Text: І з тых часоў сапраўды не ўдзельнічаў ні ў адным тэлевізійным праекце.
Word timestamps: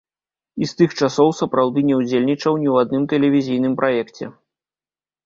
І 0.63 0.67
з 0.69 0.77
тых 0.77 0.93
часоў 1.07 1.29
сапраўды 1.41 1.83
не 1.89 1.95
ўдзельнічаў 1.99 2.57
ні 2.63 2.67
ў 2.73 2.87
адным 2.87 3.03
тэлевізійным 3.13 3.73
праекце. 3.83 4.25